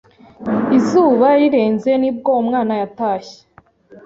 [0.77, 3.37] izuba rirenze ni bwo umwana yatashye.